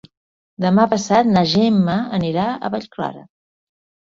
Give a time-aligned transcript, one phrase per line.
[0.63, 3.23] Demà passat na Gemma anirà a Vallclara.